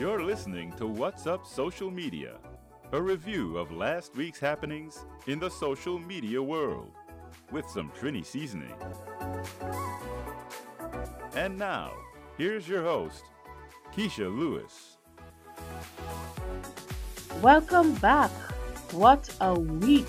[0.00, 2.38] You're listening to What's Up Social Media,
[2.92, 6.92] a review of last week's happenings in the social media world
[7.52, 8.72] with some Trini seasoning.
[11.34, 11.92] And now,
[12.38, 13.24] here's your host,
[13.94, 14.96] Keisha Lewis.
[17.42, 18.30] Welcome back.
[18.92, 20.08] What a week!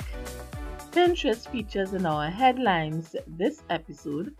[0.93, 4.33] Pinterest features in our headlines this episode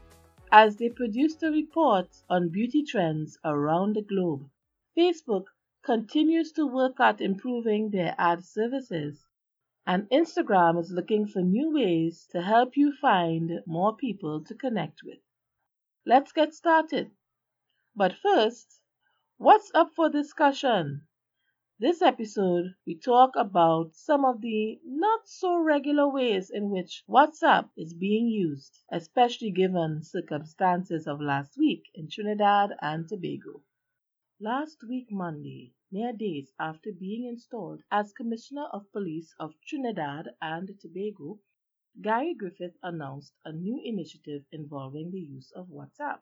[0.53, 4.49] as they produced a report on beauty trends around the globe.
[4.97, 5.45] Facebook
[5.83, 9.25] continues to work at improving their ad services,
[9.87, 15.01] and Instagram is looking for new ways to help you find more people to connect
[15.01, 15.19] with.
[16.05, 17.11] Let's get started.
[17.95, 18.81] But first,
[19.37, 21.07] what's up for discussion?
[21.79, 27.69] This episode, we talk about some of the not so regular ways in which WhatsApp
[27.77, 33.63] is being used, especially given circumstances of last week in Trinidad and Tobago.
[34.43, 40.67] Last week, Monday, mere days after being installed as Commissioner of Police of Trinidad and
[40.79, 41.39] Tobago,
[42.01, 46.21] Gary Griffith announced a new initiative involving the use of WhatsApp.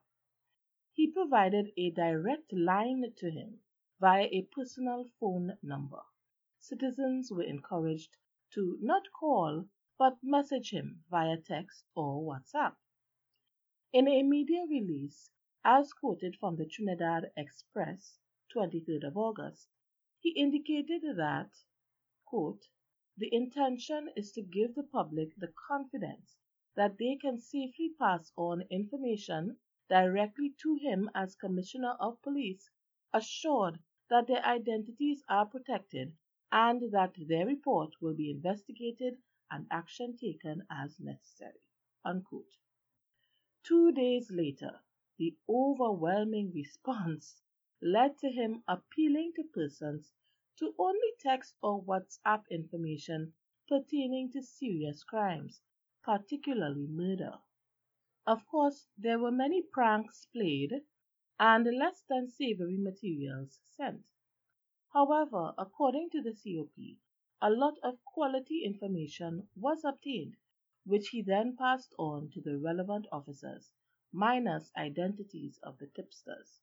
[0.92, 3.61] He provided a direct line to him
[4.02, 6.02] via a personal phone number.
[6.58, 8.17] Citizens were encouraged
[8.52, 9.64] to not call
[9.98, 12.76] but message him via text or WhatsApp.
[13.94, 15.31] In a media release,
[15.65, 18.17] as quoted from the Trinidad Express,
[18.55, 19.67] 23rd of August,
[20.19, 21.52] he indicated that,
[22.31, 26.37] the intention is to give the public the confidence
[26.75, 29.57] that they can safely pass on information
[29.89, 32.69] directly to him as Commissioner of Police,
[33.13, 36.13] assured that their identities are protected
[36.52, 39.17] and that their report will be investigated
[39.52, 41.59] and action taken as necessary.
[42.05, 42.55] Unquote.
[43.63, 44.80] Two days later,
[45.20, 47.44] the overwhelming response
[47.81, 50.14] led to him appealing to persons
[50.58, 53.34] to only text or WhatsApp information
[53.67, 55.61] pertaining to serious crimes,
[56.04, 57.38] particularly murder.
[58.26, 60.73] Of course, there were many pranks played
[61.38, 64.05] and less than savory materials sent.
[64.93, 66.98] However, according to the COP,
[67.42, 70.38] a lot of quality information was obtained,
[70.86, 73.72] which he then passed on to the relevant officers,
[74.11, 76.61] minus identities of the tipsters.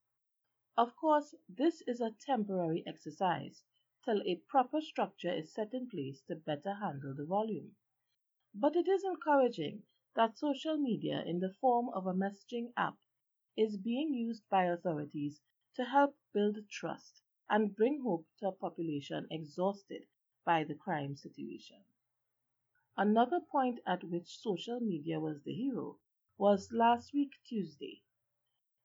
[0.77, 3.65] Of course, this is a temporary exercise
[4.05, 7.77] till a proper structure is set in place to better handle the volume.
[8.55, 9.85] But it is encouraging
[10.17, 12.99] that social media in the form of a messaging app
[13.57, 15.41] is being used by authorities
[15.75, 20.07] to help build trust and bring hope to a population exhausted
[20.45, 21.85] by the crime situation.
[22.97, 26.01] Another point at which social media was the hero
[26.39, 28.03] was last week Tuesday.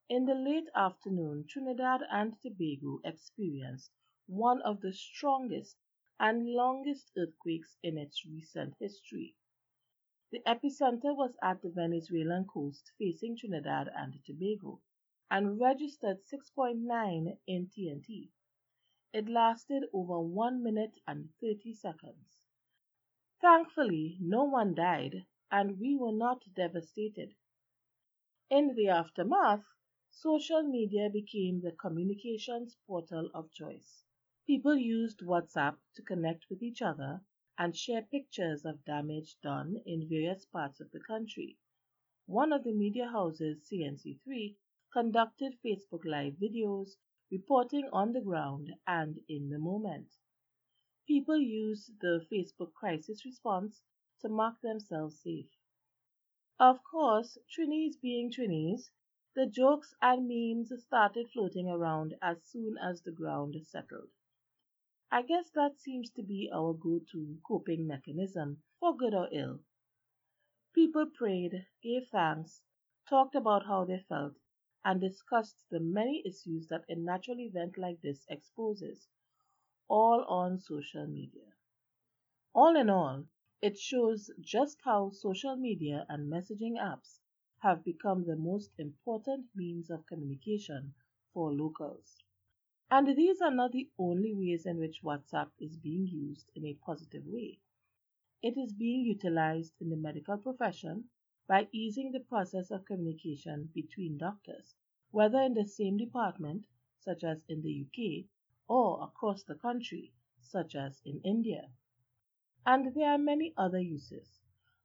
[0.07, 3.91] In the late afternoon, Trinidad and Tobago experienced
[4.28, 5.78] one of the strongest
[6.19, 9.35] and longest earthquakes in its recent history.
[10.31, 14.81] The epicenter was at the Venezuelan coast facing Trinidad and Tobago
[15.29, 18.29] and registered 6.9 in TNT.
[19.13, 22.38] It lasted over 1 minute and 30 seconds.
[23.41, 27.35] Thankfully, no one died and we were not devastated.
[28.51, 29.63] In the aftermath,
[30.09, 34.03] social media became the communications portal of choice.
[34.45, 37.22] People used WhatsApp to connect with each other
[37.57, 41.59] and share pictures of damage done in various parts of the country.
[42.25, 44.57] One of the media houses, CNC3,
[44.91, 46.97] conducted Facebook Live videos
[47.31, 50.09] reporting on the ground and in the moment.
[51.07, 53.81] People used the Facebook crisis response
[54.19, 55.50] to mark themselves safe.
[56.61, 58.89] Of course, Trinis being Trinis,
[59.35, 64.11] the jokes and memes started floating around as soon as the ground settled.
[65.11, 69.59] I guess that seems to be our go to coping mechanism, for good or ill.
[70.73, 72.61] People prayed, gave thanks,
[73.07, 74.35] talked about how they felt,
[74.83, 79.07] and discussed the many issues that a natural event like this exposes,
[79.88, 81.53] all on social media.
[82.53, 83.25] All in all,
[83.62, 87.19] it shows just how social media and messaging apps
[87.60, 90.94] have become the most important means of communication
[91.34, 92.18] for locals.
[92.92, 96.75] And these are not the only ways in which WhatsApp is being used in a
[96.75, 97.60] positive way.
[98.42, 101.10] It is being utilized in the medical profession
[101.48, 104.75] by easing the process of communication between doctors,
[105.12, 106.68] whether in the same department,
[107.00, 108.28] such as in the UK,
[108.68, 111.72] or across the country, such as in India.
[112.66, 114.40] And there are many other uses.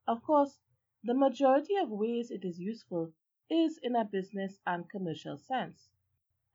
[0.07, 0.61] Of course,
[1.03, 3.15] the majority of ways it is useful
[3.49, 5.89] is in a business and commercial sense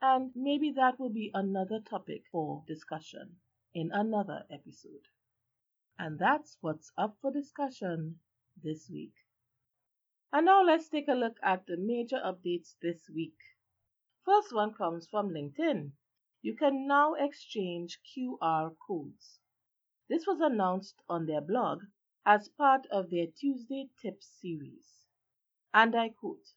[0.01, 3.39] And maybe that will be another topic for discussion
[3.73, 5.07] in another episode.
[5.97, 8.19] And that's what's up for discussion
[8.61, 9.13] this week.
[10.33, 13.37] And now let's take a look at the major updates this week.
[14.25, 15.91] First one comes from LinkedIn.
[16.41, 19.40] You can now exchange QR codes.
[20.11, 21.83] This was announced on their blog
[22.25, 25.05] as part of their Tuesday Tips series.
[25.73, 26.51] And I quote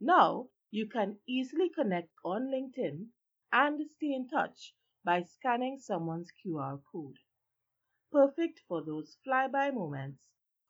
[0.00, 3.08] Now you can easily connect on LinkedIn
[3.52, 4.74] and stay in touch
[5.04, 7.18] by scanning someone's QR code.
[8.10, 10.24] Perfect for those flyby moments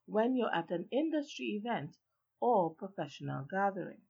[0.07, 1.99] when you're at an industry event
[2.41, 4.03] or professional gathering.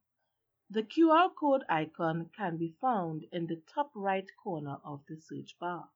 [0.70, 5.58] The QR code icon can be found in the top right corner of the search
[5.58, 5.90] bar.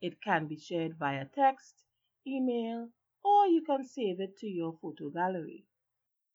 [0.00, 1.82] It can be shared via text,
[2.26, 2.90] email,
[3.24, 5.66] or you can save it to your photo gallery.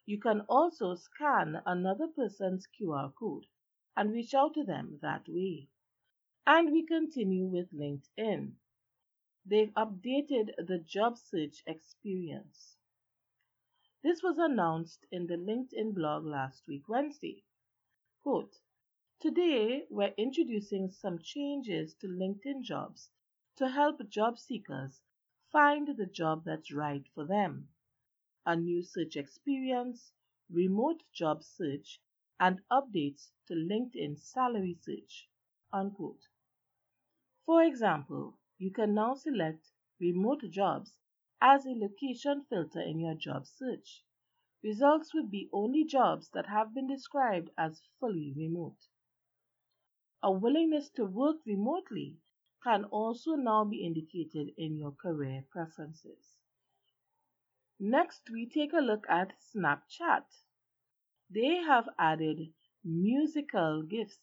[0.06, 3.46] You can also scan another person's QR code
[3.96, 5.69] and reach out to them that way.
[6.48, 8.54] And we continue with LinkedIn.
[9.46, 12.78] They've updated the job search experience.
[14.04, 17.44] This was announced in the LinkedIn blog last week, Wednesday.
[18.24, 18.60] Quote,
[19.19, 23.12] Today, we're introducing some changes to LinkedIn jobs
[23.57, 25.01] to help job seekers
[25.51, 27.69] find the job that's right for them.
[28.45, 30.13] A new search experience,
[30.50, 32.01] remote job search,
[32.39, 35.30] and updates to LinkedIn salary search.
[35.74, 36.27] Unquote.
[37.45, 39.69] For example, you can now select
[40.00, 40.97] remote jobs
[41.39, 44.04] as a location filter in your job search.
[44.63, 48.88] Results would be only jobs that have been described as fully remote.
[50.24, 52.18] A willingness to work remotely
[52.63, 56.38] can also now be indicated in your career preferences.
[57.80, 60.25] Next, we take a look at Snapchat.
[61.30, 62.54] They have added
[62.84, 64.19] musical gifts.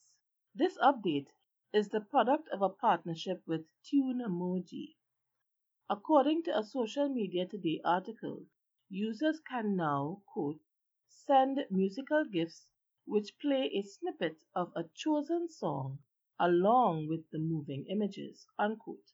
[0.54, 1.26] This update
[1.72, 4.96] is the product of a partnership with Tunemoji.
[5.90, 8.46] According to a Social Media Today article,
[8.88, 10.60] users can now, quote,
[11.08, 12.68] send musical gifts
[13.06, 15.98] which play a snippet of a chosen song
[16.40, 19.12] along with the moving images, unquote.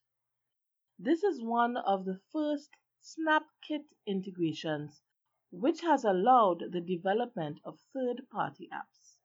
[0.98, 2.70] This is one of the first
[3.02, 5.02] SnapKit integrations
[5.50, 9.16] which has allowed the development of third-party apps.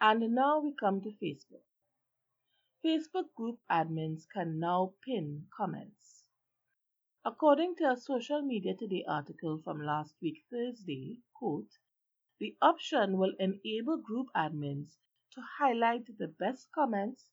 [0.00, 1.64] And now we come to Facebook.
[2.84, 6.24] Facebook group admins can now pin comments.
[7.24, 11.78] According to a Social Media Today article from last week, Thursday, quote,
[12.40, 14.96] the option will enable group admins
[15.32, 17.30] to highlight the best comments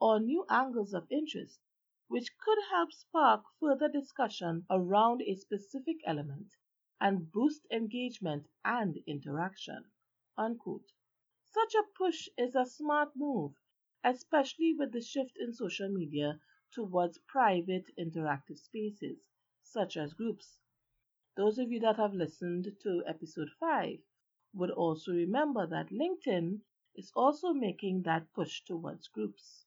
[0.00, 1.60] or new angles of interest,
[2.08, 6.48] which could help spark further discussion around a specific element
[7.00, 9.84] and boost engagement and interaction.
[10.36, 10.92] Unquote.
[11.44, 13.54] Such a push is a smart move,
[14.02, 16.40] especially with the shift in social media
[16.72, 19.18] towards private interactive spaces
[19.62, 20.58] such as groups.
[21.36, 24.00] Those of you that have listened to episode 5
[24.54, 26.62] would also remember that LinkedIn
[26.94, 29.66] is also making that push towards groups.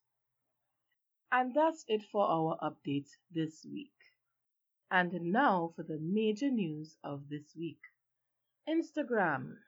[1.32, 3.92] And that's it for our update this week.
[4.90, 7.80] And now for the major news of this week.
[8.68, 9.58] Instagram.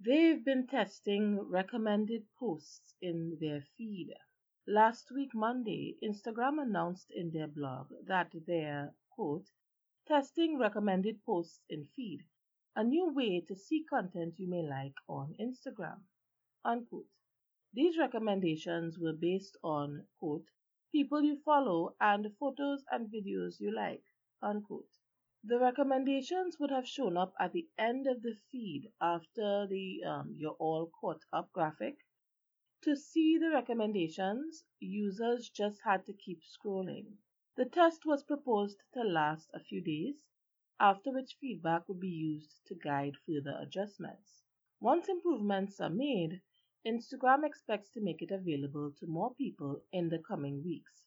[0.00, 4.14] They've been testing recommended posts in their feed.
[4.66, 9.48] Last week, Monday, Instagram announced in their blog that their quote
[10.06, 12.24] testing recommended posts in feed,
[12.74, 16.00] a new way to see content you may like on Instagram.
[17.74, 20.06] These recommendations were based on,
[20.92, 24.04] people you follow and photos and videos you like.
[24.40, 30.34] The recommendations would have shown up at the end of the feed after the um,
[30.36, 31.98] You're All Caught Up graphic.
[32.82, 37.16] To see the recommendations, users just had to keep scrolling.
[37.56, 40.14] The test was proposed to last a few days,
[40.78, 44.44] after which feedback would be used to guide further adjustments.
[44.80, 46.40] Once improvements are made,
[46.86, 51.06] Instagram expects to make it available to more people in the coming weeks.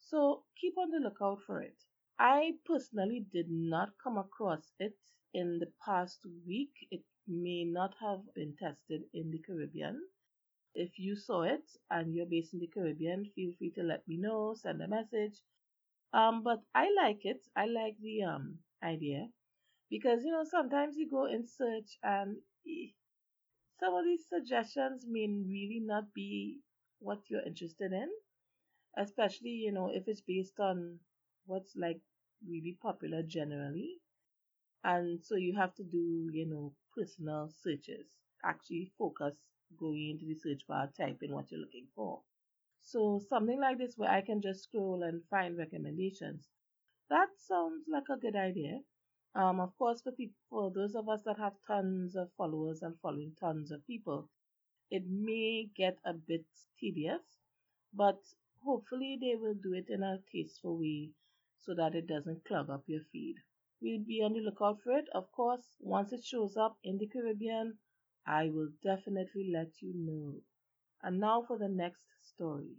[0.00, 1.84] So keep on the lookout for it.
[2.18, 4.98] I personally did not come across it
[5.34, 6.72] in the past week.
[6.90, 10.00] It may not have been tested in the Caribbean.
[10.74, 14.16] If you saw it and you're based in the Caribbean, feel free to let me
[14.16, 15.40] know, send a message,
[16.12, 17.46] um, but I like it.
[17.56, 19.30] I like the um idea
[19.90, 22.38] because you know sometimes you go in search and
[23.80, 26.60] some of these suggestions may really not be
[27.00, 28.10] what you're interested in,
[28.98, 31.00] especially you know if it's based on
[31.46, 32.00] what's like
[32.46, 34.00] really popular generally,
[34.84, 38.06] and so you have to do you know personal searches,
[38.44, 39.36] actually focus
[39.78, 42.22] going into the search bar, typing what you're looking for.
[42.82, 46.48] So something like this where I can just scroll and find recommendations.
[47.10, 48.80] That sounds like a good idea.
[49.34, 53.00] Um, of course, for people, for those of us that have tons of followers and
[53.00, 54.28] following tons of people,
[54.90, 56.44] it may get a bit
[56.78, 57.22] tedious,
[57.94, 58.20] but
[58.62, 61.10] hopefully they will do it in a tasteful way
[61.58, 63.36] so that it doesn't clog up your feed.
[63.80, 65.08] We'll be on the lookout for it.
[65.14, 67.78] Of course, once it shows up in the Caribbean,
[68.26, 70.42] I will definitely let you know.
[71.02, 72.76] And now for the next story.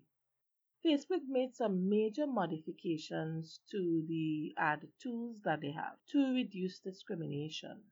[0.86, 7.84] Facebook made some major modifications to the ad tools that they have to reduce discrimination.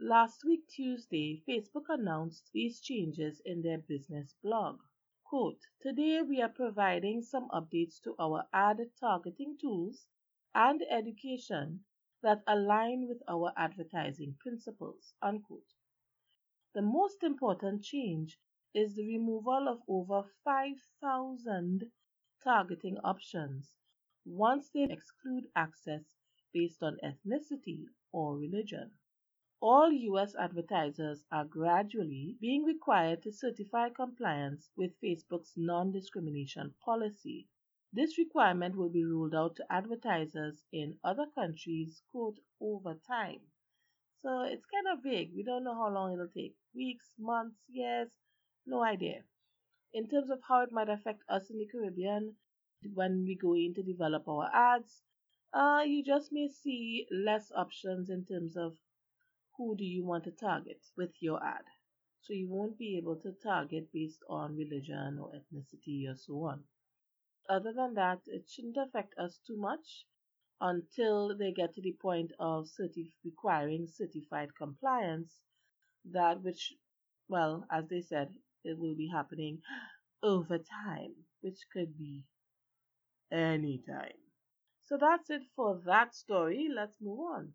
[0.00, 4.80] Last week, Tuesday, Facebook announced these changes in their business blog.
[5.24, 10.06] Quote, Today we are providing some updates to our ad targeting tools
[10.52, 11.84] and education
[12.22, 15.14] that align with our advertising principles.
[15.22, 15.72] Unquote.
[16.74, 18.40] The most important change
[18.74, 21.92] is the removal of over 5,000
[22.42, 23.74] targeting options
[24.24, 26.16] once they exclude access
[26.52, 28.90] based on ethnicity or religion.
[29.60, 30.34] All U.S.
[30.34, 37.48] advertisers are gradually being required to certify compliance with Facebook's non discrimination policy
[37.92, 43.40] this requirement will be rolled out to advertisers in other countries, quote, over time.
[44.20, 45.32] So it's kind of vague.
[45.34, 48.10] We don't know how long it'll take weeks, months, years,
[48.66, 49.24] no idea.
[49.96, 52.36] In terms of how it might affect us in the Caribbean
[52.94, 55.02] when we go in to develop our ads,
[55.52, 58.76] uh, you just may see less options in terms of
[59.56, 61.64] who do you want to target with your ad.
[62.20, 66.64] So you won't be able to target based on religion or ethnicity or so on
[67.48, 70.06] other than that, it shouldn't affect us too much
[70.60, 75.40] until they get to the point of certif- requiring certified compliance,
[76.04, 76.74] that which,
[77.28, 78.34] well, as they said,
[78.66, 79.60] it will be happening
[80.22, 82.24] over time, which could be
[83.32, 84.18] any time.
[84.84, 86.68] So that's it for that story.
[86.74, 87.52] Let's move on.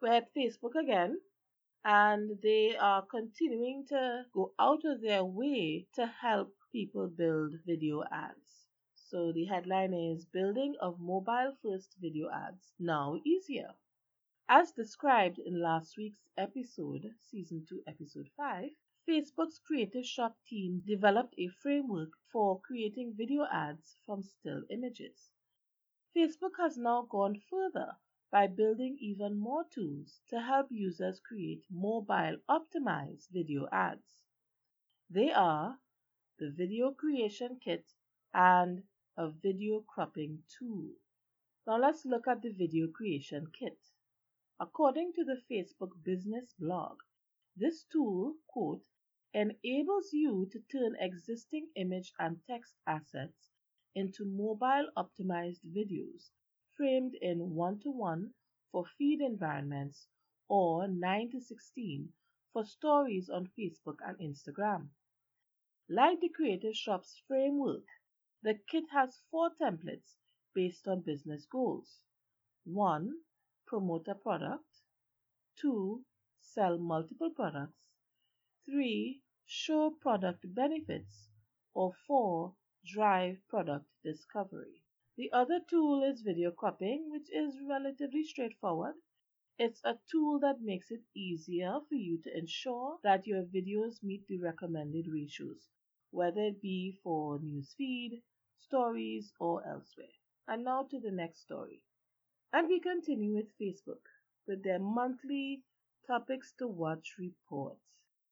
[0.00, 1.18] We're at Facebook again,
[1.84, 8.02] and they are continuing to go out of their way to help people build video
[8.10, 8.66] ads.
[8.96, 13.68] So the headline is Building of Mobile First Video Ads Now Easier.
[14.48, 18.70] As described in last week's episode, Season 2, Episode 5,
[19.06, 25.28] Facebook's Creative Shop team developed a framework for creating video ads from still images.
[26.16, 27.98] Facebook has now gone further
[28.32, 34.22] by building even more tools to help users create mobile optimized video ads.
[35.10, 35.78] They are
[36.38, 37.84] the Video Creation Kit
[38.32, 38.84] and
[39.18, 40.88] a video cropping tool.
[41.66, 43.78] Now let's look at the video creation kit.
[44.58, 47.00] According to the Facebook business blog,
[47.56, 48.82] this tool, quote,
[49.34, 53.50] enables you to turn existing image and text assets
[53.94, 56.30] into mobile optimized videos
[56.76, 58.32] framed in 1 to 1
[58.70, 60.06] for feed environments
[60.48, 62.12] or 9 to 16
[62.52, 64.88] for stories on Facebook and Instagram.
[65.88, 67.86] Like the Creative Shop's framework,
[68.42, 70.16] the kit has four templates
[70.54, 72.00] based on business goals.
[72.64, 73.12] 1.
[73.66, 74.82] Promote a product.
[75.60, 76.04] 2.
[76.40, 77.83] Sell multiple products.
[78.66, 79.22] 3.
[79.46, 81.28] Show product benefits.
[81.74, 82.54] Or 4.
[82.86, 84.82] Drive product discovery.
[85.16, 88.94] The other tool is video cropping, which is relatively straightforward.
[89.58, 94.26] It's a tool that makes it easier for you to ensure that your videos meet
[94.26, 95.68] the recommended ratios,
[96.10, 98.22] whether it be for newsfeed,
[98.58, 100.16] stories, or elsewhere.
[100.48, 101.82] And now to the next story.
[102.52, 104.02] And we continue with Facebook
[104.46, 105.64] with their monthly
[106.06, 107.78] Topics to Watch report.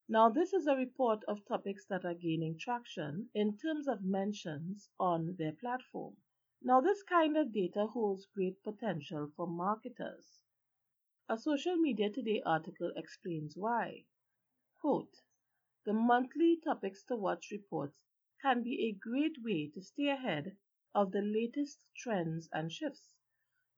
[0.08, 4.88] Now, this is a report of topics that are gaining traction in terms of mentions
[5.00, 6.16] on their platform.
[6.62, 10.40] Now, this kind of data holds great potential for marketers.
[11.28, 14.04] A Social Media Today article explains why.
[14.80, 15.22] Quote,
[15.84, 17.98] the monthly Topics to Watch reports
[18.40, 20.56] can be a great way to stay ahead
[20.94, 23.14] of the latest trends and shifts.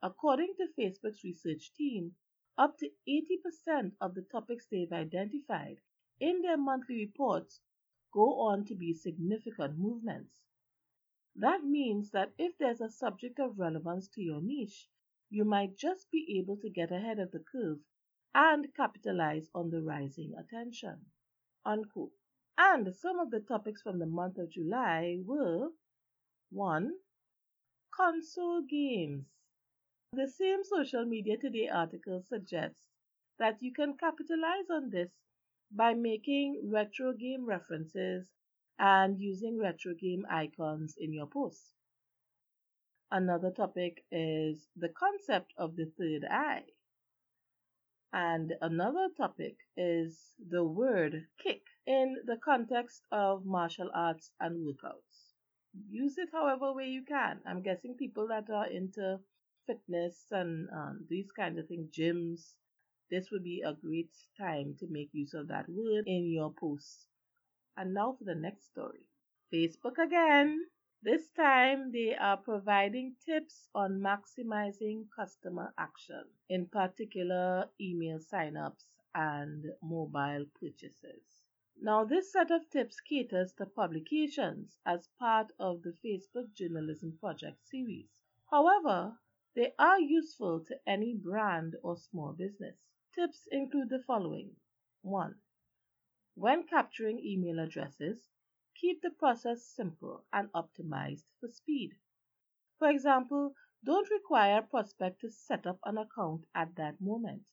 [0.03, 2.17] According to Facebook's research team,
[2.59, 5.81] up to 80% of the topics they've identified
[6.21, 7.61] in their monthly reports
[8.13, 10.33] go on to be significant movements.
[11.37, 14.89] That means that if there's a subject of relevance to your niche,
[15.31, 17.79] you might just be able to get ahead of the curve
[18.35, 21.07] and capitalize on the rising attention.
[21.67, 22.13] Unquote.
[22.57, 25.71] And some of the topics from the month of July were
[26.51, 26.93] 1.
[27.97, 29.27] Console games.
[30.13, 32.79] The same Social Media Today article suggests
[33.41, 35.11] that you can capitalize on this
[35.71, 38.27] by making retro game references
[38.79, 41.73] and using retro game icons in your posts.
[43.11, 46.65] Another topic is the concept of the third eye.
[48.13, 55.35] And another topic is the word kick in the context of martial arts and workouts.
[55.91, 57.41] Use it however way you can.
[57.47, 59.21] I'm guessing people that are into
[59.67, 62.55] fitness and um, these kind of things, gyms,
[63.11, 67.07] this would be a great time to make use of that word in your posts.
[67.77, 69.07] And now for the next story.
[69.53, 70.67] Facebook again.
[71.03, 79.67] This time they are providing tips on maximizing customer action, in particular email signups and
[79.83, 81.43] mobile purchases.
[81.81, 87.67] Now, this set of tips caters to publications as part of the Facebook Journalism Project
[87.67, 88.09] series.
[88.51, 89.19] However,
[89.55, 92.79] they are useful to any brand or small business.
[93.15, 94.57] Tips include the following
[95.03, 95.35] 1.
[96.35, 98.29] When capturing email addresses,
[98.77, 101.97] Keep the process simple and optimized for speed.
[102.77, 103.55] For example,
[103.85, 107.45] don't require a prospect to set up an account at that moment.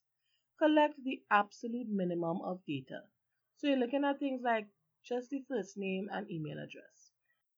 [0.57, 3.03] Collect the absolute minimum of data.
[3.55, 4.67] So you're looking at things like
[5.03, 7.11] just the first name and email address.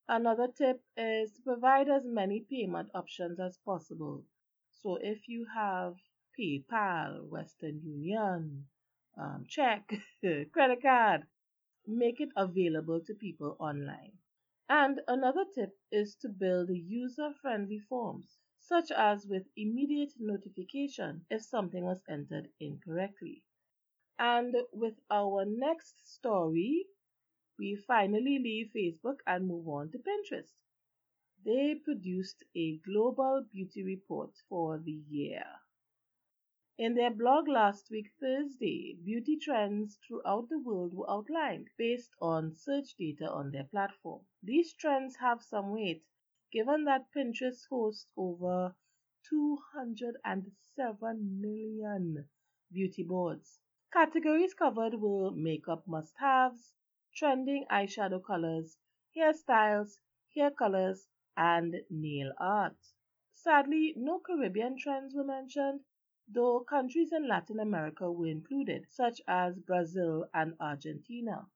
[0.10, 4.26] Another tip is to provide as many payment options as possible.
[4.70, 5.96] So if you have
[6.40, 8.68] PayPal, Western Union,
[9.18, 9.92] um, check,
[10.52, 11.26] credit card,
[11.88, 14.18] make it available to people online.
[14.70, 21.44] And another tip is to build user friendly forms, such as with immediate notification if
[21.44, 23.44] something was entered incorrectly.
[24.20, 26.88] And with our next story,
[27.60, 30.54] we finally leave Facebook and move on to Pinterest.
[31.46, 35.46] They produced a global beauty report for the year.
[36.76, 42.56] In their blog last week, Thursday, beauty trends throughout the world were outlined based on
[42.56, 44.26] search data on their platform.
[44.42, 46.04] These trends have some weight
[46.52, 48.76] given that Pinterest hosts over
[49.30, 52.28] 207 million
[52.72, 53.60] beauty boards.
[53.92, 56.74] Categories covered were makeup must haves,
[57.14, 58.80] trending eyeshadow colors,
[59.16, 60.00] hairstyles,
[60.36, 62.78] hair colors, and nail art.
[63.36, 65.82] Sadly, no Caribbean trends were mentioned
[66.28, 71.48] though countries in Latin America were included, such as Brazil and Argentina.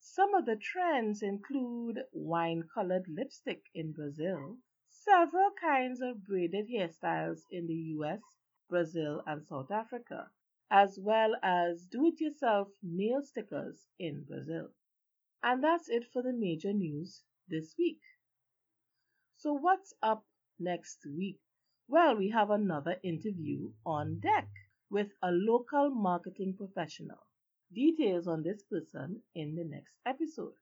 [0.00, 4.58] Some of the trends include wine colored lipstick in Brazil,
[4.88, 8.20] several kinds of braided hairstyles in the US,
[8.68, 10.30] Brazil, and South Africa,
[10.70, 14.72] as well as do it yourself nail stickers in Brazil.
[15.42, 18.00] And that's it for the major news this week.
[19.36, 20.26] So, what's up
[20.58, 21.38] next week?
[21.88, 24.50] Well, we have another interview on deck
[24.90, 27.26] with a local marketing professional.
[27.72, 30.56] Details on this person in the next episode.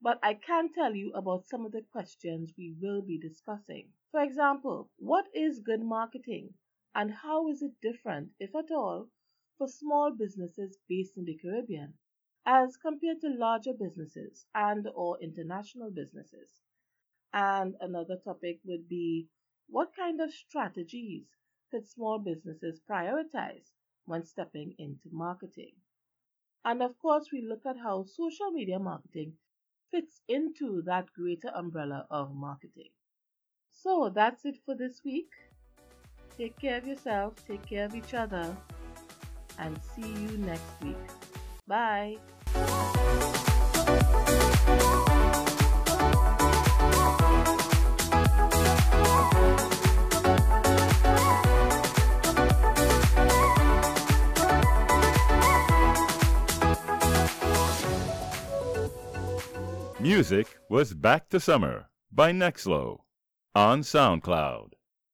[0.00, 3.92] But I can tell you about some of the questions we will be discussing.
[4.10, 6.54] For example, what is good marketing
[6.96, 9.08] and how is it different, if at all,
[9.56, 11.94] for small businesses based in the Caribbean
[12.44, 16.62] as compared to larger businesses and or international businesses?
[17.32, 19.28] And another topic would be
[19.68, 21.26] what kind of strategies
[21.70, 23.70] could small businesses prioritize
[24.06, 25.72] when stepping into marketing?
[26.64, 29.34] And of course, we look at how social media marketing
[29.90, 32.90] fits into that greater umbrella of marketing.
[33.70, 35.30] So that's it for this week.
[36.36, 38.56] Take care of yourself, take care of each other,
[39.58, 40.96] and see you next week.
[41.66, 42.18] Bye.
[60.00, 62.98] Music was Back to Summer by Nexlo
[63.52, 64.74] on SoundCloud.